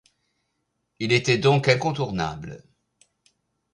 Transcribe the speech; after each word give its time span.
Il 0.97 1.11
était 1.11 1.37
donc 1.37 1.67
incontournable. 1.69 2.63